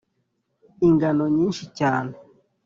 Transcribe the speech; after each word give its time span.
ingano 0.87 1.23
nyinshi 1.35 1.63
cyane 1.77 2.13